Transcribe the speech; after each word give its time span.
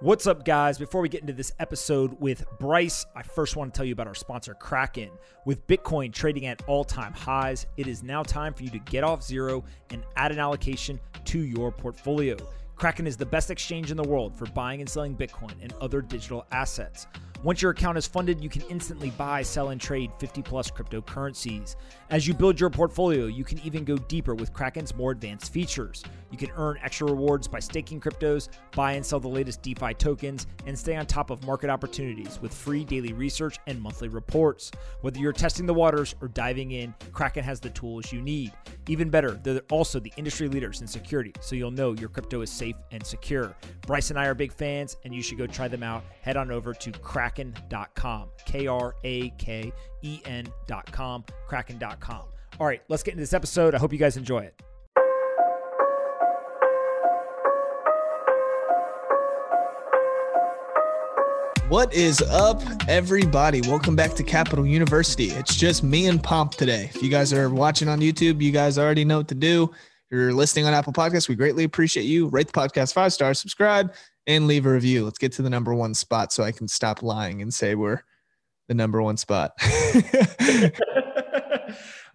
What's 0.00 0.28
up, 0.28 0.44
guys? 0.44 0.78
Before 0.78 1.00
we 1.00 1.08
get 1.08 1.22
into 1.22 1.32
this 1.32 1.52
episode 1.58 2.20
with 2.20 2.46
Bryce, 2.60 3.04
I 3.16 3.22
first 3.24 3.56
want 3.56 3.74
to 3.74 3.76
tell 3.76 3.84
you 3.84 3.94
about 3.94 4.06
our 4.06 4.14
sponsor, 4.14 4.54
Kraken. 4.54 5.10
With 5.44 5.66
Bitcoin 5.66 6.12
trading 6.12 6.46
at 6.46 6.62
all 6.68 6.84
time 6.84 7.12
highs, 7.12 7.66
it 7.76 7.88
is 7.88 8.04
now 8.04 8.22
time 8.22 8.54
for 8.54 8.62
you 8.62 8.70
to 8.70 8.78
get 8.78 9.02
off 9.02 9.24
zero 9.24 9.64
and 9.90 10.04
add 10.14 10.30
an 10.30 10.38
allocation 10.38 11.00
to 11.24 11.40
your 11.40 11.72
portfolio. 11.72 12.36
Kraken 12.76 13.08
is 13.08 13.16
the 13.16 13.26
best 13.26 13.50
exchange 13.50 13.90
in 13.90 13.96
the 13.96 14.04
world 14.04 14.36
for 14.36 14.46
buying 14.46 14.80
and 14.80 14.88
selling 14.88 15.16
Bitcoin 15.16 15.54
and 15.60 15.72
other 15.80 16.00
digital 16.00 16.46
assets. 16.52 17.08
Once 17.44 17.62
your 17.62 17.70
account 17.70 17.96
is 17.96 18.04
funded, 18.04 18.42
you 18.42 18.48
can 18.48 18.62
instantly 18.62 19.10
buy, 19.10 19.42
sell, 19.42 19.68
and 19.68 19.80
trade 19.80 20.10
50 20.18 20.42
plus 20.42 20.72
cryptocurrencies. 20.72 21.76
As 22.10 22.26
you 22.26 22.34
build 22.34 22.58
your 22.58 22.68
portfolio, 22.68 23.26
you 23.26 23.44
can 23.44 23.60
even 23.60 23.84
go 23.84 23.96
deeper 23.96 24.34
with 24.34 24.52
Kraken's 24.52 24.92
more 24.96 25.12
advanced 25.12 25.52
features. 25.52 26.02
You 26.32 26.36
can 26.36 26.50
earn 26.56 26.78
extra 26.82 27.06
rewards 27.06 27.46
by 27.46 27.60
staking 27.60 28.00
cryptos, 28.00 28.48
buy 28.74 28.94
and 28.94 29.06
sell 29.06 29.20
the 29.20 29.28
latest 29.28 29.62
DeFi 29.62 29.94
tokens, 29.94 30.48
and 30.66 30.76
stay 30.76 30.96
on 30.96 31.06
top 31.06 31.30
of 31.30 31.46
market 31.46 31.70
opportunities 31.70 32.40
with 32.42 32.52
free 32.52 32.82
daily 32.82 33.12
research 33.12 33.58
and 33.68 33.80
monthly 33.80 34.08
reports. 34.08 34.72
Whether 35.02 35.20
you're 35.20 35.32
testing 35.32 35.64
the 35.64 35.74
waters 35.74 36.16
or 36.20 36.26
diving 36.28 36.72
in, 36.72 36.92
Kraken 37.12 37.44
has 37.44 37.60
the 37.60 37.70
tools 37.70 38.12
you 38.12 38.20
need. 38.20 38.52
Even 38.88 39.10
better, 39.10 39.32
they're 39.42 39.60
also 39.70 40.00
the 40.00 40.12
industry 40.16 40.48
leaders 40.48 40.80
in 40.80 40.86
security, 40.86 41.32
so 41.40 41.54
you'll 41.54 41.70
know 41.70 41.92
your 41.92 42.08
crypto 42.08 42.40
is 42.40 42.50
safe 42.50 42.74
and 42.90 43.04
secure. 43.04 43.54
Bryce 43.86 44.10
and 44.10 44.18
I 44.18 44.26
are 44.26 44.34
big 44.34 44.52
fans, 44.52 44.96
and 45.04 45.14
you 45.14 45.22
should 45.22 45.38
go 45.38 45.46
try 45.46 45.68
them 45.68 45.82
out. 45.82 46.02
Head 46.22 46.36
on 46.36 46.50
over 46.50 46.72
to 46.72 46.90
kraken.com, 46.90 48.30
K 48.46 48.66
R 48.66 48.94
A 49.04 49.30
K 49.30 49.72
E 50.02 50.20
N.com, 50.24 51.24
kraken.com. 51.46 52.22
All 52.58 52.66
right, 52.66 52.82
let's 52.88 53.02
get 53.02 53.12
into 53.12 53.22
this 53.22 53.34
episode. 53.34 53.74
I 53.74 53.78
hope 53.78 53.92
you 53.92 53.98
guys 53.98 54.16
enjoy 54.16 54.40
it. 54.40 54.60
What 61.68 61.92
is 61.92 62.22
up, 62.22 62.62
everybody? 62.88 63.60
Welcome 63.60 63.94
back 63.94 64.14
to 64.14 64.22
Capital 64.22 64.66
University. 64.66 65.26
It's 65.26 65.54
just 65.54 65.82
me 65.82 66.06
and 66.06 66.22
Pomp 66.22 66.52
today. 66.52 66.90
If 66.94 67.02
you 67.02 67.10
guys 67.10 67.30
are 67.34 67.50
watching 67.50 67.88
on 67.88 68.00
YouTube, 68.00 68.40
you 68.40 68.52
guys 68.52 68.78
already 68.78 69.04
know 69.04 69.18
what 69.18 69.28
to 69.28 69.34
do. 69.34 69.64
If 69.64 69.70
you're 70.10 70.32
listening 70.32 70.64
on 70.64 70.72
Apple 70.72 70.94
Podcasts, 70.94 71.28
we 71.28 71.34
greatly 71.34 71.64
appreciate 71.64 72.04
you. 72.04 72.28
Rate 72.28 72.46
the 72.46 72.54
podcast 72.54 72.94
five 72.94 73.12
stars, 73.12 73.38
subscribe, 73.38 73.92
and 74.26 74.46
leave 74.46 74.64
a 74.64 74.72
review. 74.72 75.04
Let's 75.04 75.18
get 75.18 75.32
to 75.32 75.42
the 75.42 75.50
number 75.50 75.74
one 75.74 75.92
spot 75.92 76.32
so 76.32 76.42
I 76.42 76.52
can 76.52 76.68
stop 76.68 77.02
lying 77.02 77.42
and 77.42 77.52
say 77.52 77.74
we're 77.74 78.00
the 78.68 78.74
number 78.74 79.02
one 79.02 79.18
spot. 79.18 79.52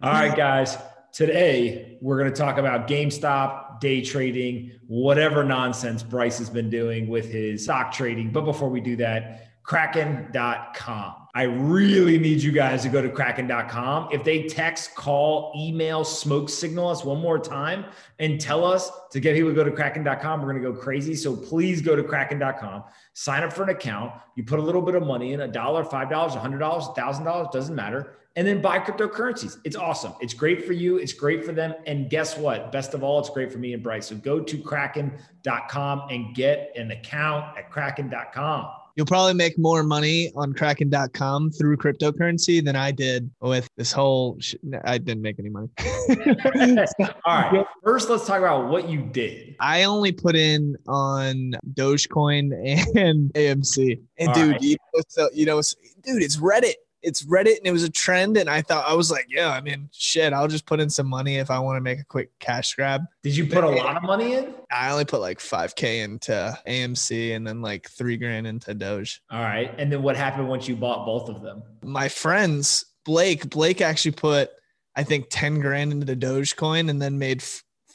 All 0.02 0.10
right, 0.10 0.36
guys. 0.36 0.76
Today, 1.14 1.96
we're 2.00 2.18
going 2.18 2.28
to 2.28 2.36
talk 2.36 2.58
about 2.58 2.88
GameStop, 2.88 3.78
day 3.78 4.02
trading, 4.02 4.72
whatever 4.88 5.44
nonsense 5.44 6.02
Bryce 6.02 6.38
has 6.38 6.50
been 6.50 6.68
doing 6.68 7.06
with 7.06 7.30
his 7.30 7.62
stock 7.62 7.92
trading. 7.92 8.32
But 8.32 8.40
before 8.40 8.68
we 8.68 8.80
do 8.80 8.96
that, 8.96 9.62
kraken.com. 9.62 11.23
I 11.36 11.42
really 11.42 12.16
need 12.16 12.40
you 12.40 12.52
guys 12.52 12.82
to 12.82 12.88
go 12.88 13.02
to 13.02 13.08
kraken.com. 13.08 14.10
If 14.12 14.22
they 14.22 14.44
text, 14.44 14.94
call, 14.94 15.52
email, 15.56 16.04
smoke 16.04 16.48
signal 16.48 16.88
us 16.88 17.04
one 17.04 17.20
more 17.20 17.40
time 17.40 17.86
and 18.20 18.40
tell 18.40 18.64
us 18.64 18.88
to 19.10 19.18
get 19.18 19.34
people 19.34 19.50
to 19.50 19.54
go 19.54 19.64
to 19.64 19.72
kraken.com, 19.72 20.40
we're 20.40 20.52
going 20.52 20.62
to 20.62 20.72
go 20.72 20.78
crazy. 20.78 21.16
So 21.16 21.34
please 21.34 21.82
go 21.82 21.96
to 21.96 22.04
kraken.com, 22.04 22.84
sign 23.14 23.42
up 23.42 23.52
for 23.52 23.64
an 23.64 23.70
account. 23.70 24.12
You 24.36 24.44
put 24.44 24.60
a 24.60 24.62
little 24.62 24.80
bit 24.80 24.94
of 24.94 25.02
money 25.02 25.32
in 25.32 25.40
a 25.40 25.48
dollar, 25.48 25.82
$5, 25.84 26.08
$100, 26.08 26.96
$1,000, 26.96 27.52
doesn't 27.52 27.74
matter 27.74 28.16
and 28.36 28.46
then 28.46 28.60
buy 28.60 28.78
cryptocurrencies. 28.78 29.58
It's 29.64 29.76
awesome. 29.76 30.12
It's 30.20 30.34
great 30.34 30.64
for 30.64 30.72
you. 30.72 30.96
It's 30.96 31.12
great 31.12 31.44
for 31.44 31.52
them. 31.52 31.74
And 31.86 32.10
guess 32.10 32.36
what? 32.36 32.72
Best 32.72 32.94
of 32.94 33.04
all, 33.04 33.20
it's 33.20 33.30
great 33.30 33.52
for 33.52 33.58
me 33.58 33.74
and 33.74 33.82
Bryce. 33.82 34.06
So 34.06 34.16
go 34.16 34.40
to 34.40 34.58
kraken.com 34.58 36.08
and 36.10 36.34
get 36.34 36.72
an 36.76 36.90
account 36.90 37.56
at 37.56 37.70
kraken.com. 37.70 38.70
You'll 38.96 39.06
probably 39.06 39.34
make 39.34 39.58
more 39.58 39.82
money 39.82 40.30
on 40.36 40.52
kraken.com 40.52 41.50
through 41.50 41.76
cryptocurrency 41.78 42.64
than 42.64 42.76
I 42.76 42.92
did 42.92 43.28
with 43.40 43.68
this 43.76 43.90
whole. 43.90 44.36
Sh- 44.40 44.54
I 44.84 44.98
didn't 44.98 45.22
make 45.22 45.38
any 45.40 45.48
money. 45.48 45.68
all 47.26 47.42
right. 47.42 47.66
First, 47.82 48.08
let's 48.08 48.26
talk 48.26 48.38
about 48.38 48.68
what 48.68 48.88
you 48.88 49.02
did. 49.02 49.56
I 49.58 49.82
only 49.82 50.12
put 50.12 50.36
in 50.36 50.76
on 50.86 51.54
Dogecoin 51.74 52.52
and 52.96 53.32
AMC. 53.32 54.00
And 54.18 54.28
all 54.28 54.34
dude, 54.34 54.52
right. 54.52 54.62
you, 54.62 54.76
know, 54.94 55.02
so, 55.08 55.28
you 55.32 55.46
know, 55.46 55.60
dude, 56.04 56.22
it's 56.22 56.36
Reddit 56.36 56.74
it's 57.04 57.22
Reddit 57.24 57.58
and 57.58 57.66
it 57.66 57.72
was 57.72 57.82
a 57.82 57.90
trend. 57.90 58.36
And 58.36 58.48
I 58.48 58.62
thought, 58.62 58.84
I 58.88 58.94
was 58.94 59.10
like, 59.10 59.26
yeah, 59.28 59.50
I 59.50 59.60
mean, 59.60 59.88
shit, 59.92 60.32
I'll 60.32 60.48
just 60.48 60.66
put 60.66 60.80
in 60.80 60.90
some 60.90 61.06
money 61.06 61.36
if 61.36 61.50
I 61.50 61.58
want 61.58 61.76
to 61.76 61.80
make 61.80 62.00
a 62.00 62.04
quick 62.04 62.30
cash 62.40 62.74
grab. 62.74 63.02
Did 63.22 63.36
you 63.36 63.46
put 63.46 63.64
a 63.64 63.68
lot 63.68 63.96
of 63.96 64.02
money 64.02 64.34
in? 64.34 64.54
I 64.72 64.90
only 64.90 65.04
put 65.04 65.20
like 65.20 65.38
5K 65.38 66.02
into 66.02 66.58
AMC 66.66 67.36
and 67.36 67.46
then 67.46 67.62
like 67.62 67.88
three 67.88 68.16
grand 68.16 68.46
into 68.46 68.74
Doge. 68.74 69.22
All 69.30 69.42
right. 69.42 69.72
And 69.78 69.92
then 69.92 70.02
what 70.02 70.16
happened 70.16 70.48
once 70.48 70.66
you 70.66 70.76
bought 70.76 71.06
both 71.06 71.28
of 71.28 71.42
them? 71.42 71.62
My 71.82 72.08
friends, 72.08 72.84
Blake, 73.04 73.50
Blake 73.50 73.80
actually 73.80 74.12
put, 74.12 74.50
I 74.96 75.02
think 75.04 75.26
10 75.30 75.60
grand 75.60 75.92
into 75.92 76.06
the 76.06 76.16
Dogecoin 76.16 76.88
and 76.88 77.00
then 77.00 77.18
made 77.18 77.42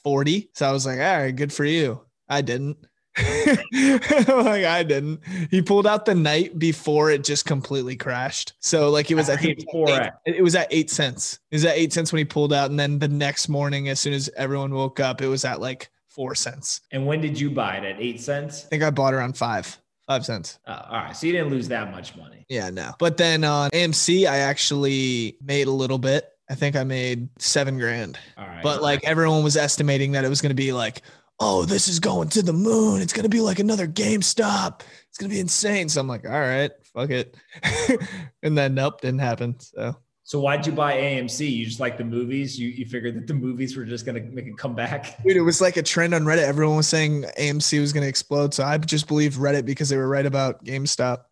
40. 0.03 0.51
So 0.53 0.67
I 0.67 0.71
was 0.71 0.85
like, 0.85 0.99
all 0.99 1.19
right, 1.19 1.35
good 1.35 1.51
for 1.51 1.65
you. 1.65 2.01
I 2.27 2.41
didn't. 2.41 2.77
like 4.27 4.65
I 4.65 4.83
didn't. 4.83 5.21
He 5.51 5.61
pulled 5.61 5.87
out 5.87 6.05
the 6.05 6.15
night 6.15 6.57
before 6.57 7.11
it 7.11 7.23
just 7.23 7.45
completely 7.45 7.95
crashed. 7.95 8.53
So 8.59 8.89
like 8.89 9.11
it 9.11 9.15
was 9.15 9.29
I 9.29 9.37
think 9.37 9.59
eight, 9.73 10.11
it 10.25 10.43
was 10.43 10.55
at 10.55 10.67
eight 10.71 10.89
cents. 10.89 11.39
It 11.51 11.55
was 11.55 11.65
at 11.65 11.77
eight 11.77 11.93
cents 11.93 12.11
when 12.11 12.17
he 12.17 12.25
pulled 12.25 12.53
out, 12.53 12.69
and 12.69 12.79
then 12.79 12.99
the 12.99 13.07
next 13.07 13.49
morning, 13.49 13.89
as 13.89 13.99
soon 13.99 14.13
as 14.13 14.29
everyone 14.35 14.73
woke 14.73 14.99
up, 14.99 15.21
it 15.21 15.27
was 15.27 15.45
at 15.45 15.59
like 15.61 15.89
four 16.07 16.35
cents. 16.35 16.81
And 16.91 17.05
when 17.05 17.21
did 17.21 17.39
you 17.39 17.49
buy 17.49 17.77
it? 17.77 17.85
At 17.85 18.01
eight 18.01 18.21
cents? 18.21 18.65
I 18.65 18.67
think 18.69 18.83
I 18.83 18.89
bought 18.89 19.13
around 19.13 19.37
five. 19.37 19.77
Five 20.07 20.25
cents. 20.25 20.57
Oh, 20.65 20.73
all 20.73 20.97
right. 20.97 21.15
So 21.15 21.27
you 21.27 21.33
didn't 21.33 21.49
lose 21.51 21.67
that 21.67 21.91
much 21.91 22.15
money. 22.15 22.43
Yeah, 22.49 22.71
no. 22.71 22.93
But 22.97 23.17
then 23.17 23.43
on 23.43 23.69
AMC, 23.69 24.27
I 24.27 24.39
actually 24.39 25.37
made 25.39 25.67
a 25.67 25.71
little 25.71 25.99
bit. 25.99 26.27
I 26.49 26.55
think 26.55 26.75
I 26.75 26.83
made 26.83 27.29
seven 27.37 27.77
grand. 27.77 28.17
All 28.35 28.47
right. 28.47 28.63
But 28.63 28.81
like 28.81 29.03
everyone 29.03 29.43
was 29.43 29.55
estimating 29.55 30.13
that 30.13 30.25
it 30.25 30.29
was 30.29 30.41
going 30.41 30.49
to 30.49 30.55
be 30.55 30.73
like 30.73 31.03
oh, 31.39 31.65
this 31.65 31.87
is 31.87 31.99
going 31.99 32.29
to 32.29 32.41
the 32.41 32.53
moon. 32.53 33.01
It's 33.01 33.13
gonna 33.13 33.29
be 33.29 33.41
like 33.41 33.59
another 33.59 33.87
GameStop. 33.87 34.81
It's 35.09 35.17
gonna 35.17 35.29
be 35.29 35.39
insane. 35.39 35.89
So 35.89 36.01
I'm 36.01 36.07
like, 36.07 36.25
all 36.25 36.31
right, 36.31 36.71
fuck 36.93 37.09
it. 37.09 37.35
and 38.43 38.57
then 38.57 38.75
nope, 38.75 39.01
didn't 39.01 39.19
happen. 39.19 39.59
So 39.59 39.95
so 40.29 40.39
why'd 40.39 40.63
you 40.67 40.73
buy 40.73 40.93
AMC? 40.93 41.51
You 41.51 41.65
just 41.65 41.79
like 41.79 41.97
the 41.97 42.03
movies? 42.03 42.59
You 42.59 42.69
you 42.69 42.85
figured 42.85 43.15
that 43.15 43.25
the 43.25 43.33
movies 43.33 43.75
were 43.75 43.83
just 43.83 44.05
gonna 44.05 44.21
make 44.21 44.45
it 44.45 44.59
come 44.59 44.75
back? 44.75 45.23
Dude, 45.25 45.35
it 45.35 45.41
was 45.41 45.59
like 45.59 45.75
a 45.75 45.81
trend 45.81 46.13
on 46.13 46.21
Reddit. 46.21 46.43
Everyone 46.43 46.77
was 46.77 46.87
saying 46.87 47.23
AMC 47.39 47.79
was 47.79 47.91
gonna 47.91 48.05
explode. 48.05 48.53
So 48.53 48.63
I 48.63 48.77
just 48.77 49.07
believed 49.07 49.39
Reddit 49.39 49.65
because 49.65 49.89
they 49.89 49.97
were 49.97 50.07
right 50.07 50.27
about 50.27 50.63
GameStop. 50.63 51.23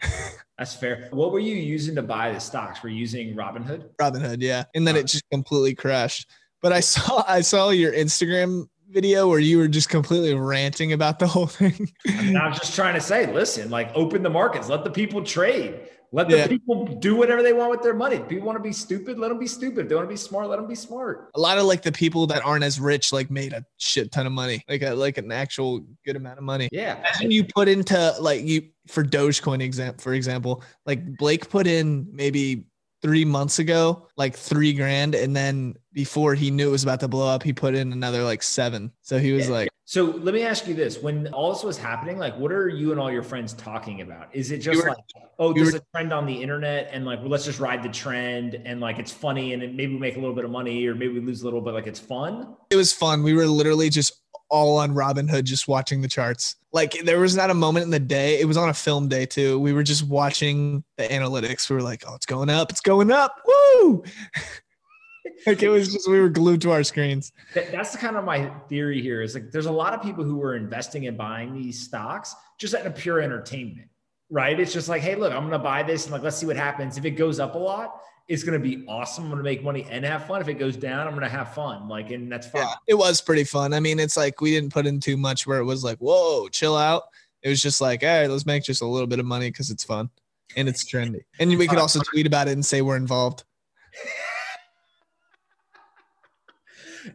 That's 0.58 0.74
fair. 0.74 1.08
What 1.10 1.32
were 1.32 1.38
you 1.38 1.54
using 1.54 1.94
to 1.96 2.02
buy 2.02 2.32
the 2.32 2.40
stocks? 2.40 2.82
Were 2.82 2.88
you 2.88 2.96
using 2.96 3.36
Robinhood? 3.36 3.90
Robinhood, 4.00 4.38
yeah. 4.40 4.64
And 4.74 4.88
then 4.88 4.96
uh. 4.96 5.00
it 5.00 5.06
just 5.06 5.28
completely 5.30 5.74
crashed. 5.74 6.30
But 6.62 6.72
I 6.72 6.80
saw 6.80 7.24
I 7.28 7.42
saw 7.42 7.68
your 7.68 7.92
Instagram 7.92 8.70
video 8.88 9.28
where 9.28 9.38
you 9.38 9.58
were 9.58 9.68
just 9.68 9.88
completely 9.88 10.34
ranting 10.34 10.92
about 10.92 11.18
the 11.18 11.26
whole 11.26 11.46
thing? 11.46 11.92
I 12.06 12.22
mean, 12.22 12.36
I 12.36 12.48
was 12.48 12.58
just 12.58 12.74
trying 12.74 12.94
to 12.94 13.00
say, 13.00 13.32
listen, 13.32 13.70
like 13.70 13.90
open 13.94 14.22
the 14.22 14.30
markets, 14.30 14.68
let 14.68 14.84
the 14.84 14.90
people 14.90 15.22
trade. 15.22 15.80
Let 16.12 16.28
the 16.28 16.36
yeah. 16.36 16.46
people 16.46 16.86
do 16.86 17.16
whatever 17.16 17.42
they 17.42 17.52
want 17.52 17.70
with 17.70 17.82
their 17.82 17.92
money. 17.92 18.16
If 18.16 18.28
people 18.28 18.46
want 18.46 18.56
to 18.56 18.62
be 18.62 18.72
stupid, 18.72 19.18
let 19.18 19.28
them 19.28 19.38
be 19.38 19.48
stupid. 19.48 19.80
If 19.80 19.88
they 19.88 19.94
want 19.96 20.06
to 20.06 20.12
be 20.12 20.16
smart, 20.16 20.48
let 20.48 20.56
them 20.56 20.68
be 20.68 20.76
smart. 20.76 21.30
A 21.34 21.40
lot 21.40 21.58
of 21.58 21.64
like 21.64 21.82
the 21.82 21.92
people 21.92 22.26
that 22.28 22.44
aren't 22.44 22.64
as 22.64 22.78
rich, 22.78 23.12
like 23.12 23.30
made 23.30 23.52
a 23.52 23.64
shit 23.76 24.12
ton 24.12 24.24
of 24.24 24.32
money, 24.32 24.64
like 24.68 24.82
a, 24.82 24.94
like 24.94 25.18
an 25.18 25.32
actual 25.32 25.84
good 26.04 26.16
amount 26.16 26.38
of 26.38 26.44
money. 26.44 26.68
Yeah. 26.70 27.04
And 27.20 27.32
you 27.32 27.44
put 27.44 27.68
into 27.68 28.14
like 28.20 28.44
you 28.44 28.68
for 28.86 29.02
Dogecoin 29.02 29.60
example, 29.60 30.00
for 30.00 30.14
example, 30.14 30.62
like 30.86 31.16
Blake 31.18 31.50
put 31.50 31.66
in 31.66 32.08
maybe 32.12 32.66
three 33.06 33.24
months 33.24 33.60
ago, 33.60 34.08
like 34.16 34.34
three 34.34 34.72
grand. 34.72 35.14
And 35.14 35.36
then 35.36 35.76
before 35.92 36.34
he 36.34 36.50
knew 36.50 36.66
it 36.66 36.72
was 36.72 36.82
about 36.82 36.98
to 37.00 37.08
blow 37.08 37.28
up, 37.28 37.44
he 37.44 37.52
put 37.52 37.76
in 37.76 37.92
another 37.92 38.24
like 38.24 38.42
seven. 38.42 38.90
So 39.02 39.20
he 39.20 39.30
was 39.30 39.46
yeah. 39.46 39.52
like, 39.52 39.68
so 39.84 40.06
let 40.06 40.34
me 40.34 40.42
ask 40.42 40.66
you 40.66 40.74
this: 40.74 41.00
When 41.00 41.28
all 41.28 41.52
this 41.52 41.62
was 41.62 41.78
happening, 41.78 42.18
like, 42.18 42.36
what 42.36 42.50
are 42.50 42.68
you 42.68 42.90
and 42.90 43.00
all 43.00 43.12
your 43.12 43.22
friends 43.22 43.52
talking 43.52 44.00
about? 44.00 44.26
Is 44.34 44.50
it 44.50 44.58
just 44.58 44.82
were, 44.82 44.88
like, 44.88 44.98
oh, 45.38 45.52
there's 45.52 45.74
were, 45.74 45.78
a 45.78 45.82
trend 45.94 46.12
on 46.12 46.26
the 46.26 46.34
internet, 46.34 46.90
and 46.90 47.04
like, 47.04 47.20
well, 47.20 47.28
let's 47.28 47.44
just 47.44 47.60
ride 47.60 47.84
the 47.84 47.88
trend, 47.88 48.60
and 48.64 48.80
like, 48.80 48.98
it's 48.98 49.12
funny, 49.12 49.52
and 49.52 49.62
maybe 49.76 49.92
we 49.92 50.00
make 50.00 50.16
a 50.16 50.18
little 50.18 50.34
bit 50.34 50.44
of 50.44 50.50
money, 50.50 50.84
or 50.88 50.96
maybe 50.96 51.12
we 51.12 51.20
lose 51.20 51.42
a 51.42 51.44
little, 51.44 51.60
bit, 51.60 51.72
like, 51.72 51.86
it's 51.86 52.00
fun. 52.00 52.56
It 52.70 52.74
was 52.74 52.92
fun. 52.92 53.22
We 53.22 53.34
were 53.34 53.46
literally 53.46 53.88
just 53.88 54.20
all 54.48 54.78
on 54.78 54.92
Robinhood, 54.92 55.44
just 55.44 55.68
watching 55.68 56.02
the 56.02 56.08
charts. 56.08 56.56
Like 56.72 56.92
there 57.04 57.20
was 57.20 57.36
not 57.36 57.50
a 57.50 57.54
moment 57.54 57.84
in 57.84 57.90
the 57.90 57.98
day. 57.98 58.40
It 58.40 58.46
was 58.46 58.56
on 58.56 58.68
a 58.68 58.74
film 58.74 59.08
day 59.08 59.26
too. 59.26 59.58
We 59.58 59.72
were 59.72 59.82
just 59.82 60.06
watching 60.06 60.84
the 60.96 61.04
analytics. 61.04 61.68
We 61.70 61.76
were 61.76 61.82
like, 61.82 62.04
oh, 62.06 62.14
it's 62.14 62.26
going 62.26 62.50
up. 62.50 62.70
It's 62.70 62.80
going 62.80 63.10
up. 63.10 63.34
Woo! 63.46 64.04
like 65.46 65.62
it 65.62 65.68
was 65.68 65.92
just 65.92 66.08
we 66.08 66.20
were 66.20 66.28
glued 66.28 66.60
to 66.62 66.70
our 66.70 66.82
screens. 66.82 67.32
That's 67.54 67.96
kind 67.96 68.16
of 68.16 68.24
my 68.24 68.50
theory 68.68 69.00
here. 69.00 69.22
Is 69.22 69.34
like 69.34 69.50
there's 69.50 69.66
a 69.66 69.72
lot 69.72 69.94
of 69.94 70.02
people 70.02 70.24
who 70.24 70.36
were 70.36 70.56
investing 70.56 71.06
and 71.06 71.16
buying 71.16 71.54
these 71.54 71.80
stocks 71.80 72.34
just 72.58 72.74
at 72.74 72.86
a 72.86 72.90
pure 72.90 73.20
entertainment, 73.20 73.88
right? 74.30 74.58
It's 74.58 74.72
just 74.72 74.88
like, 74.88 75.02
hey, 75.02 75.14
look, 75.14 75.32
I'm 75.32 75.44
gonna 75.44 75.58
buy 75.58 75.82
this 75.82 76.04
and 76.04 76.12
like 76.12 76.22
let's 76.22 76.36
see 76.36 76.46
what 76.46 76.56
happens. 76.56 76.96
If 76.96 77.04
it 77.04 77.12
goes 77.12 77.40
up 77.40 77.54
a 77.54 77.58
lot, 77.58 78.00
it's 78.28 78.42
going 78.42 78.60
to 78.60 78.68
be 78.68 78.84
awesome. 78.88 79.24
I'm 79.24 79.30
going 79.30 79.38
to 79.38 79.44
make 79.44 79.62
money 79.62 79.86
and 79.90 80.04
have 80.04 80.26
fun. 80.26 80.40
If 80.40 80.48
it 80.48 80.54
goes 80.54 80.76
down, 80.76 81.06
I'm 81.06 81.12
going 81.12 81.22
to 81.22 81.28
have 81.28 81.54
fun. 81.54 81.88
Like, 81.88 82.10
and 82.10 82.30
that's 82.30 82.48
fun. 82.48 82.62
Yeah, 82.62 82.74
it 82.88 82.94
was 82.94 83.20
pretty 83.20 83.44
fun. 83.44 83.72
I 83.72 83.80
mean, 83.80 83.98
it's 84.00 84.16
like 84.16 84.40
we 84.40 84.50
didn't 84.50 84.72
put 84.72 84.86
in 84.86 84.98
too 84.98 85.16
much 85.16 85.46
where 85.46 85.58
it 85.58 85.64
was 85.64 85.84
like, 85.84 85.98
whoa, 85.98 86.48
chill 86.48 86.76
out. 86.76 87.04
It 87.42 87.48
was 87.48 87.62
just 87.62 87.80
like, 87.80 88.02
all 88.02 88.08
right, 88.08 88.28
let's 88.28 88.46
make 88.46 88.64
just 88.64 88.82
a 88.82 88.86
little 88.86 89.06
bit 89.06 89.20
of 89.20 89.26
money 89.26 89.50
because 89.50 89.70
it's 89.70 89.84
fun 89.84 90.10
and 90.56 90.68
it's 90.68 90.84
trendy. 90.84 91.20
And 91.38 91.56
we 91.56 91.68
could 91.68 91.78
uh, 91.78 91.82
also 91.82 92.00
tweet 92.00 92.26
about 92.26 92.48
it 92.48 92.52
and 92.52 92.66
say 92.66 92.82
we're 92.82 92.96
involved. 92.96 93.44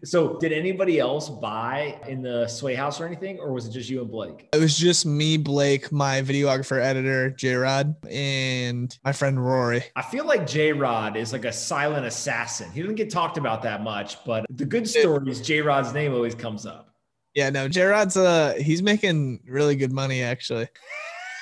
So, 0.04 0.38
did 0.38 0.52
anybody 0.52 1.00
else 1.00 1.30
buy 1.30 2.00
in 2.08 2.22
the 2.22 2.48
Sway 2.48 2.76
House 2.76 3.00
or 3.00 3.06
anything, 3.06 3.40
or 3.40 3.52
was 3.54 3.66
it 3.68 3.72
just 3.72 3.90
you 3.90 4.02
and 4.02 4.12
Blake? 4.12 4.50
It 4.54 4.60
was 4.60 4.78
just 4.78 5.06
me, 5.06 5.38
Blake, 5.38 5.92
my 5.92 6.22
videographer, 6.22 6.82
editor, 6.82 7.30
J 7.30 7.56
Rod, 7.56 7.96
and 8.10 8.98
my 9.04 9.12
friend 9.12 9.44
Rory. 9.44 9.84
I 9.96 10.02
feel 10.02 10.26
like 10.26 10.48
J 10.48 10.74
Rod 10.74 11.18
is 11.18 11.34
like 11.34 11.46
a 11.46 11.54
silent 11.54 12.06
assassin. 12.06 12.72
He 12.72 12.82
doesn't 12.82 12.96
get 12.96 13.10
talked 13.10 13.38
about 13.38 13.62
that 13.64 13.84
much, 13.84 14.24
but 14.26 14.46
the 14.50 14.66
good 14.66 14.88
stories, 14.88 15.42
J 15.42 15.62
Rod's 15.62 15.94
name 15.94 16.14
always 16.14 16.36
comes 16.36 16.66
up. 16.66 16.96
Yeah, 17.34 17.50
no, 17.50 17.68
J 17.68 17.84
Rod's 17.84 18.18
uh 18.18 18.56
he's 18.60 18.82
making 18.82 19.42
really 19.48 19.76
good 19.76 19.92
money 19.92 20.22
actually. 20.22 20.68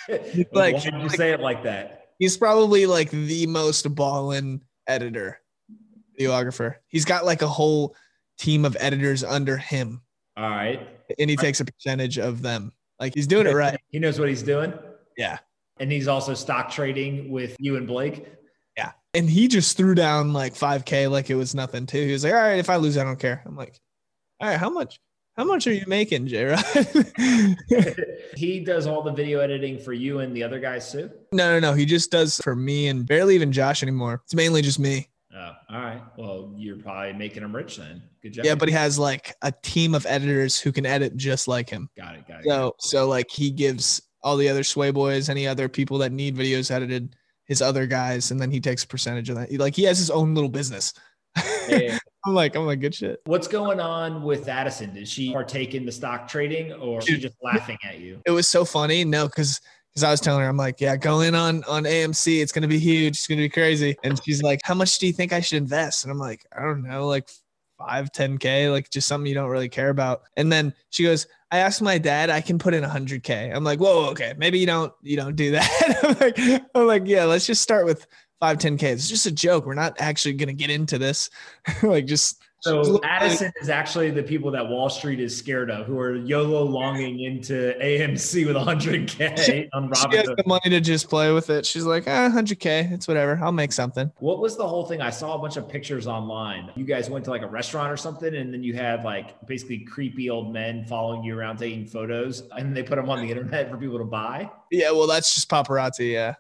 like, 0.52 0.76
why 0.76 0.80
did 0.80 0.94
you 1.02 1.10
say 1.10 1.32
it 1.32 1.40
like 1.40 1.64
that? 1.64 2.08
He's 2.20 2.38
probably 2.38 2.86
like 2.86 3.12
the 3.12 3.48
most 3.48 3.94
ballin 3.96 4.62
editor, 4.88 5.40
videographer. 6.20 6.76
He's 6.88 7.06
got 7.06 7.26
like 7.26 7.42
a 7.42 7.48
whole 7.48 7.96
team 8.40 8.66
of 8.66 8.76
editors 8.80 9.24
under 9.24 9.58
him. 9.58 10.02
All 10.38 10.50
right. 10.50 10.88
And 11.20 11.30
he 11.30 11.36
takes 11.36 11.60
a 11.60 11.66
percentage 11.66 12.18
of 12.18 12.42
them. 12.42 12.72
Like 13.00 13.14
he's 13.14 13.28
doing 13.28 13.46
it 13.46 13.54
right. 13.54 13.80
He 13.90 14.00
knows 14.00 14.20
what 14.20 14.30
he's 14.30 14.44
doing. 14.44 14.74
Yeah. 15.18 15.38
And 15.80 15.92
he's 15.92 16.08
also 16.08 16.34
stock 16.34 16.72
trading 16.72 17.30
with 17.30 17.56
you 17.60 17.76
and 17.78 17.86
Blake. 17.86 18.26
Yeah. 18.78 18.92
And 19.14 19.30
he 19.30 19.48
just 19.48 19.78
threw 19.78 19.96
down 19.96 20.34
like 20.34 20.54
5K 20.54 21.10
like 21.10 21.30
it 21.30 21.36
was 21.36 21.54
nothing 21.56 21.86
too. 21.86 22.06
He 22.06 22.12
was 22.12 22.24
like, 22.24 22.34
all 22.34 22.40
right, 22.40 22.60
if 22.60 22.70
I 22.70 22.78
lose, 22.78 22.98
I 22.98 23.04
don't 23.04 23.20
care. 23.20 23.44
I'm 23.46 23.56
like, 23.56 23.80
all 24.40 24.50
right, 24.50 24.60
how 24.60 24.70
much? 24.70 25.00
How 25.38 25.46
much 25.46 25.68
are 25.68 25.74
you 25.74 25.86
making, 25.88 26.28
J 26.28 26.54
he 28.36 28.60
does 28.60 28.88
all 28.88 29.02
the 29.02 29.14
video 29.14 29.40
editing 29.40 29.80
for 29.80 29.94
you 29.94 30.20
and 30.20 30.36
the 30.36 30.44
other 30.44 30.60
guys 30.60 30.92
too? 30.92 31.10
No, 31.32 31.54
no, 31.54 31.60
no. 31.60 31.74
He 31.74 31.86
just 31.86 32.12
does 32.12 32.38
for 32.44 32.58
me 32.58 32.90
and 32.90 33.08
barely 33.08 33.36
even 33.36 33.54
Josh 33.54 33.82
anymore. 33.82 34.22
It's 34.26 34.36
mainly 34.36 34.62
just 34.62 34.80
me. 34.80 35.08
Oh, 35.36 35.52
all 35.70 35.82
right. 35.82 36.02
Well, 36.18 36.54
you're 36.58 36.78
probably 36.78 37.14
making 37.14 37.44
him 37.44 37.56
rich 37.56 37.78
then. 37.78 38.02
Good 38.22 38.34
job. 38.34 38.46
Yeah, 38.46 38.56
but 38.56 38.68
he 38.68 38.74
has 38.74 38.98
like 38.98 39.36
a 39.42 39.52
team 39.52 39.94
of 39.94 40.06
editors 40.08 40.60
who 40.60 40.72
can 40.72 40.86
edit 40.86 41.16
just 41.18 41.48
like 41.48 41.70
him. 41.70 41.90
Got 41.96 42.16
it. 42.16 42.28
Got 42.28 42.40
it. 42.40 42.46
So, 42.46 42.76
so 42.80 43.08
like 43.08 43.30
he 43.30 43.52
gives 43.52 44.02
all 44.24 44.38
the 44.38 44.50
other 44.50 44.64
Sway 44.64 44.92
boys, 44.92 45.30
any 45.30 45.48
other 45.48 45.70
people 45.70 46.00
that 46.00 46.12
need 46.12 46.36
videos 46.36 46.72
edited, 46.72 47.16
his 47.46 47.62
other 47.62 47.86
guys, 47.86 48.32
and 48.32 48.40
then 48.40 48.52
he 48.52 48.60
takes 48.60 48.84
a 48.84 48.88
percentage 48.88 49.30
of 49.30 49.36
that. 49.36 49.52
Like 49.54 49.76
he 49.76 49.84
has 49.84 50.00
his 50.00 50.10
own 50.10 50.34
little 50.34 50.50
business. 50.50 50.94
Yeah. 51.70 51.98
I'm 52.26 52.34
like, 52.34 52.56
I'm 52.56 52.66
like, 52.66 52.82
good 52.82 52.94
shit. 52.94 53.22
What's 53.26 53.48
going 53.48 53.80
on 53.80 54.24
with 54.24 54.50
Addison? 54.50 54.94
Did 54.94 55.08
she 55.08 55.32
partake 55.32 55.74
in 55.74 55.86
the 55.86 55.92
stock 55.92 56.28
trading 56.28 56.74
or 56.74 57.02
she 57.02 57.18
just 57.18 57.38
laughing 57.42 57.78
at 57.84 58.00
you? 58.00 58.22
It 58.26 58.32
was 58.32 58.48
so 58.48 58.66
funny. 58.66 59.06
No, 59.06 59.28
because 59.28 59.62
because 59.90 60.04
I 60.04 60.12
was 60.12 60.22
telling 60.22 60.42
her, 60.42 60.50
I'm 60.50 60.58
like, 60.58 60.80
yeah, 60.80 60.96
go 60.96 61.22
in 61.22 61.36
on 61.36 61.64
on 61.66 61.84
AMC. 61.84 62.42
It's 62.42 62.52
gonna 62.52 62.68
be 62.68 62.80
huge. 62.80 63.16
It's 63.16 63.28
gonna 63.28 63.42
be 63.42 63.50
crazy. 63.50 63.98
And 64.04 64.22
she's 64.24 64.42
like, 64.44 64.60
how 64.64 64.74
much 64.74 65.00
do 65.00 65.08
you 65.08 65.14
think 65.14 65.34
I 65.34 65.42
should 65.42 65.58
invest? 65.58 66.04
And 66.04 66.12
I'm 66.12 66.20
like, 66.20 66.46
I 66.56 66.62
don't 66.62 66.84
know, 66.84 67.08
like 67.08 67.30
five, 67.80 68.12
10K, 68.12 68.72
like 68.72 68.90
just 68.90 69.08
something 69.08 69.28
you 69.28 69.34
don't 69.34 69.50
really 69.50 69.70
care 69.70 69.90
about. 69.90 70.24
And 70.36 70.52
then 70.52 70.74
she 70.90 71.04
goes, 71.04 71.26
I 71.50 71.60
asked 71.60 71.82
my 71.82 71.98
dad, 71.98 72.30
I 72.30 72.42
can 72.42 72.60
put 72.60 72.74
in 72.74 72.84
100K. 72.84 73.56
I'm 73.56 73.64
like, 73.64 73.80
whoa, 73.80 74.10
okay, 74.10 74.34
maybe 74.38 74.60
you 74.60 74.68
don't, 74.68 74.94
you 75.02 75.16
don't 75.16 75.36
do 75.36 75.52
that. 75.52 76.00
I'm 76.04 76.18
like, 76.20 76.64
I'm 76.76 76.88
like, 76.88 77.04
yeah, 77.06 77.24
let's 77.24 77.48
just 77.48 77.62
start 77.62 77.86
with 77.86 78.06
five, 78.40 78.58
10K. 78.58 78.84
It's 78.84 79.10
just 79.10 79.26
a 79.26 79.32
joke. 79.32 79.66
We're 79.66 79.74
not 79.74 79.96
actually 80.00 80.34
gonna 80.34 80.54
get 80.54 80.70
into 80.70 80.98
this. 80.98 81.30
like, 81.84 82.06
just 82.06 82.42
so 82.62 83.00
Addison 83.04 83.52
is 83.62 83.70
actually 83.70 84.12
the 84.12 84.24
people 84.24 84.52
that 84.52 84.68
Wall 84.68 84.90
Street 84.90 85.20
is 85.20 85.36
scared 85.36 85.72
of, 85.72 85.86
who 85.86 85.98
are 86.00 86.16
YOLO 86.16 86.64
longing 86.64 87.22
into 87.22 87.74
AMC 87.82 88.46
with 88.46 88.56
100K 88.56 89.70
on 89.74 89.90
Robinhood. 89.90 90.12
She 90.12 90.18
has 90.18 90.28
the 90.28 90.44
money 90.46 90.70
to 90.70 90.82
just 90.82 91.10
play 91.10 91.32
with 91.32 91.50
it. 91.50 91.66
She's 91.66 91.86
like, 91.86 92.08
eh, 92.08 92.30
100K, 92.30 92.92
it's 92.92 93.08
whatever. 93.08 93.40
I'll 93.42 93.52
make 93.52 93.72
something. 93.72 94.12
What 94.20 94.40
was 94.40 94.58
the 94.58 94.68
whole 94.68 94.86
thing? 94.86 95.02
I 95.02 95.10
saw 95.10 95.36
a 95.36 95.40
bunch 95.40 95.58
of 95.58 95.70
pictures 95.70 96.08
online. 96.08 96.72
You 96.76 96.86
guys 96.86 97.10
went 97.10 97.26
to 97.26 97.32
like 97.32 97.44
a 97.44 97.48
restaurant 97.48 97.92
or 97.92 97.98
something, 97.98 98.36
and 98.36 98.54
then 98.54 98.64
you 98.64 98.74
had 98.74 99.04
like 99.04 99.46
basically 99.48 99.80
creepy 99.80 100.30
old 100.30 100.52
men 100.54 100.86
following 100.86 101.24
you 101.24 101.38
around 101.38 101.58
taking 101.58 101.86
photos, 101.86 102.44
and 102.58 102.76
they 102.76 102.84
put 102.84 102.98
them 102.98 103.10
on 103.10 103.22
the 103.22 103.30
internet 103.30 103.70
for 103.70 103.78
people 103.78 103.98
to 103.98 104.06
buy. 104.06 104.50
Yeah, 104.72 104.92
well, 104.92 105.08
that's 105.08 105.34
just 105.34 105.50
paparazzi. 105.50 106.12
Yeah. 106.12 106.36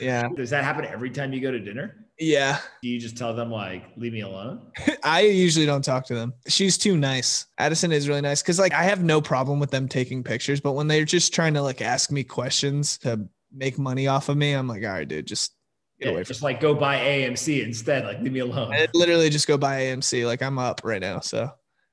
Yeah. 0.00 0.28
Does 0.34 0.50
that 0.50 0.64
happen 0.64 0.84
every 0.84 1.10
time 1.10 1.32
you 1.32 1.40
go 1.40 1.50
to 1.50 1.58
dinner? 1.58 2.07
Yeah. 2.18 2.58
Do 2.82 2.88
you 2.88 2.98
just 2.98 3.16
tell 3.16 3.34
them 3.34 3.50
like, 3.50 3.84
leave 3.96 4.12
me 4.12 4.20
alone? 4.20 4.60
I 5.02 5.22
usually 5.22 5.66
don't 5.66 5.84
talk 5.84 6.06
to 6.06 6.14
them. 6.14 6.34
She's 6.46 6.76
too 6.76 6.96
nice. 6.96 7.46
Addison 7.58 7.92
is 7.92 8.08
really 8.08 8.20
nice 8.20 8.42
because 8.42 8.58
like 8.58 8.72
I 8.72 8.82
have 8.84 9.02
no 9.02 9.20
problem 9.20 9.60
with 9.60 9.70
them 9.70 9.88
taking 9.88 10.22
pictures, 10.24 10.60
but 10.60 10.72
when 10.72 10.88
they're 10.88 11.04
just 11.04 11.32
trying 11.32 11.54
to 11.54 11.62
like 11.62 11.80
ask 11.80 12.10
me 12.10 12.24
questions 12.24 12.98
to 12.98 13.26
make 13.52 13.78
money 13.78 14.06
off 14.06 14.28
of 14.28 14.36
me, 14.36 14.52
I'm 14.52 14.68
like, 14.68 14.82
all 14.84 14.90
right, 14.90 15.06
dude, 15.06 15.26
just 15.26 15.54
get 16.00 16.08
yeah, 16.08 16.12
away. 16.14 16.24
Just 16.24 16.42
like 16.42 16.60
go 16.60 16.74
buy 16.74 16.96
AMC 16.98 17.64
instead. 17.64 18.04
Like 18.04 18.20
leave 18.20 18.32
me 18.32 18.40
alone. 18.40 18.72
I 18.72 18.88
literally 18.94 19.30
just 19.30 19.46
go 19.46 19.56
buy 19.56 19.82
AMC. 19.82 20.26
Like 20.26 20.42
I'm 20.42 20.58
up 20.58 20.80
right 20.84 21.00
now. 21.00 21.20
So. 21.20 21.50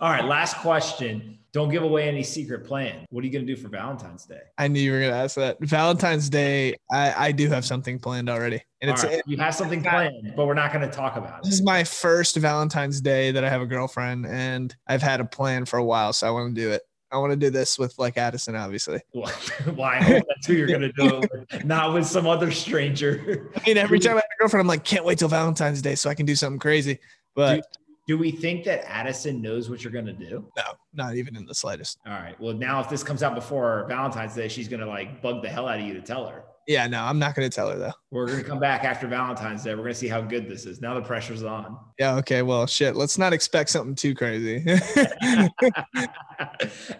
all 0.00 0.10
right. 0.10 0.24
Last 0.24 0.56
question. 0.58 1.38
Don't 1.52 1.68
give 1.68 1.82
away 1.82 2.08
any 2.08 2.22
secret 2.22 2.64
plan. 2.64 3.04
What 3.10 3.22
are 3.22 3.26
you 3.26 3.32
going 3.32 3.46
to 3.46 3.54
do 3.54 3.60
for 3.60 3.68
Valentine's 3.68 4.24
Day? 4.24 4.40
I 4.56 4.68
knew 4.68 4.80
you 4.80 4.90
were 4.90 5.00
going 5.00 5.10
to 5.10 5.16
ask 5.16 5.36
that. 5.36 5.58
Valentine's 5.60 6.30
Day, 6.30 6.76
I, 6.90 7.26
I 7.28 7.32
do 7.32 7.50
have 7.50 7.66
something 7.66 7.98
planned 7.98 8.30
already. 8.30 8.62
And 8.80 8.90
it's 8.90 9.04
right. 9.04 9.20
you 9.26 9.36
have 9.36 9.54
something 9.54 9.82
planned, 9.82 10.32
but 10.34 10.46
we're 10.46 10.54
not 10.54 10.72
going 10.72 10.88
to 10.88 10.94
talk 10.94 11.16
about 11.16 11.40
it. 11.40 11.44
This 11.44 11.52
is 11.52 11.62
my 11.62 11.84
first 11.84 12.36
Valentine's 12.36 13.02
Day 13.02 13.32
that 13.32 13.44
I 13.44 13.50
have 13.50 13.60
a 13.60 13.66
girlfriend, 13.66 14.24
and 14.26 14.74
I've 14.86 15.02
had 15.02 15.20
a 15.20 15.26
plan 15.26 15.66
for 15.66 15.78
a 15.78 15.84
while, 15.84 16.14
so 16.14 16.26
I 16.26 16.30
want 16.30 16.54
to 16.54 16.60
do 16.60 16.70
it. 16.70 16.82
I 17.12 17.18
want 17.18 17.32
to 17.32 17.36
do 17.36 17.50
this 17.50 17.78
with 17.78 17.98
like 17.98 18.16
Addison, 18.16 18.56
obviously. 18.56 19.02
Why? 19.12 20.00
that's 20.00 20.46
who 20.46 20.54
you're 20.54 20.66
gonna 20.66 20.92
do 20.94 21.20
it 21.20 21.64
not 21.66 21.92
with 21.92 22.06
some 22.06 22.26
other 22.26 22.50
stranger. 22.50 23.50
I 23.54 23.60
mean, 23.66 23.76
every 23.76 23.98
time 23.98 24.12
I 24.12 24.16
have 24.16 24.24
a 24.24 24.38
girlfriend, 24.40 24.62
I'm 24.62 24.66
like, 24.66 24.84
can't 24.84 25.04
wait 25.04 25.18
till 25.18 25.28
Valentine's 25.28 25.82
Day 25.82 25.94
so 25.94 26.08
I 26.08 26.14
can 26.14 26.24
do 26.24 26.34
something 26.34 26.58
crazy. 26.58 26.98
But 27.34 27.66
do 28.12 28.18
we 28.18 28.30
think 28.30 28.62
that 28.62 28.84
Addison 28.86 29.40
knows 29.40 29.70
what 29.70 29.82
you're 29.82 29.90
going 29.90 30.04
to 30.04 30.12
do? 30.12 30.46
No, 30.54 30.64
not 30.92 31.14
even 31.14 31.34
in 31.34 31.46
the 31.46 31.54
slightest. 31.54 31.98
All 32.04 32.12
right. 32.12 32.38
Well, 32.38 32.52
now 32.52 32.78
if 32.78 32.90
this 32.90 33.02
comes 33.02 33.22
out 33.22 33.34
before 33.34 33.86
Valentine's 33.88 34.34
Day, 34.34 34.48
she's 34.48 34.68
going 34.68 34.80
to 34.80 34.86
like 34.86 35.22
bug 35.22 35.40
the 35.40 35.48
hell 35.48 35.66
out 35.66 35.80
of 35.80 35.86
you 35.86 35.94
to 35.94 36.02
tell 36.02 36.26
her. 36.26 36.44
Yeah, 36.68 36.86
no, 36.88 37.02
I'm 37.04 37.18
not 37.18 37.34
going 37.34 37.48
to 37.48 37.54
tell 37.54 37.70
her 37.70 37.78
though. 37.78 37.94
We're 38.10 38.26
going 38.26 38.40
to 38.40 38.44
come 38.44 38.58
back 38.60 38.84
after 38.84 39.06
Valentine's 39.06 39.64
Day. 39.64 39.70
We're 39.70 39.84
going 39.84 39.94
to 39.94 39.98
see 39.98 40.08
how 40.08 40.20
good 40.20 40.46
this 40.46 40.66
is. 40.66 40.82
Now 40.82 40.92
the 40.92 41.00
pressure's 41.00 41.42
on. 41.42 41.78
Yeah. 41.98 42.16
Okay. 42.16 42.42
Well, 42.42 42.66
shit. 42.66 42.96
Let's 42.96 43.16
not 43.16 43.32
expect 43.32 43.70
something 43.70 43.94
too 43.94 44.14
crazy. 44.14 44.62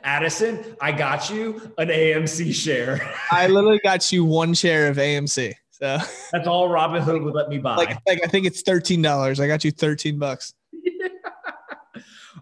Addison, 0.03 0.65
I 0.81 0.93
got 0.93 1.29
you 1.29 1.75
an 1.77 1.89
AMC 1.89 2.55
share. 2.55 3.15
I 3.31 3.49
literally 3.49 3.81
got 3.85 4.11
you 4.11 4.25
one 4.25 4.55
share 4.55 4.89
of 4.89 4.97
AMC. 4.97 5.53
So 5.73 5.99
that's 6.33 6.49
all 6.49 6.71
Robinhood 6.71 7.23
would 7.23 7.35
let 7.35 7.51
me 7.51 7.59
buy. 7.59 7.77
Like, 7.77 7.99
like 8.07 8.21
I 8.25 8.29
think 8.29 8.47
it's 8.47 8.63
thirteen 8.63 9.03
dollars. 9.03 9.41
I 9.41 9.47
got 9.47 9.63
you 9.63 9.71
thirteen 9.71 10.19
bucks. 10.19 10.55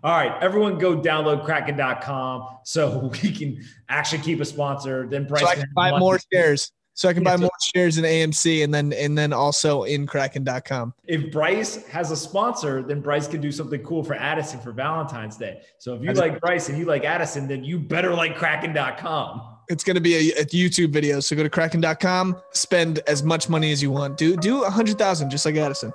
All 0.02 0.12
right, 0.12 0.42
everyone 0.42 0.78
go 0.78 0.96
download 0.96 1.44
kraken.com 1.44 2.58
so 2.64 3.10
we 3.22 3.32
can 3.32 3.62
actually 3.88 4.22
keep 4.22 4.40
a 4.40 4.44
sponsor. 4.44 5.06
Then 5.06 5.26
Bryce 5.26 5.42
so 5.42 5.48
I 5.48 5.54
can 5.56 5.68
buy 5.74 5.98
more 5.98 6.18
shares. 6.32 6.72
So 6.94 7.08
I 7.08 7.14
can 7.14 7.22
buy 7.22 7.36
more 7.36 7.50
shares 7.74 7.96
in 7.96 8.04
AMC 8.04 8.62
and 8.62 8.74
then 8.74 8.92
and 8.92 9.16
then 9.16 9.32
also 9.32 9.84
in 9.84 10.06
kraken.com. 10.06 10.92
If 11.06 11.32
Bryce 11.32 11.86
has 11.86 12.10
a 12.10 12.16
sponsor, 12.16 12.82
then 12.82 13.00
Bryce 13.00 13.26
can 13.26 13.40
do 13.40 13.50
something 13.50 13.82
cool 13.82 14.02
for 14.02 14.14
Addison 14.14 14.60
for 14.60 14.72
Valentine's 14.72 15.36
Day. 15.36 15.62
So 15.78 15.94
if 15.94 16.02
you 16.02 16.08
That's 16.08 16.18
like. 16.18 16.40
Bryce 16.40 16.68
and 16.68 16.76
you 16.76 16.84
like 16.84 17.04
Addison, 17.04 17.48
then 17.48 17.64
you 17.64 17.78
better 17.78 18.12
like 18.12 18.36
kraken.com. 18.36 19.56
It's 19.68 19.84
going 19.84 19.94
to 19.94 20.00
be 20.00 20.30
a, 20.30 20.40
a, 20.40 20.44
YouTube 20.46 20.92
video. 20.92 21.20
So 21.20 21.36
go 21.36 21.42
to 21.42 21.48
kraken.com, 21.48 22.36
spend 22.50 22.98
as 23.06 23.22
much 23.22 23.48
money 23.48 23.72
as 23.72 23.80
you 23.80 23.90
want. 23.90 24.18
Do 24.18 24.36
do 24.36 24.64
a 24.64 24.70
hundred 24.70 24.98
thousand 24.98 25.30
just 25.30 25.46
like 25.46 25.56
Addison. 25.56 25.92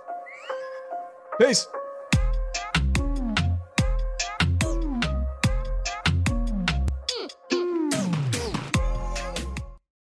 Peace. 1.40 1.68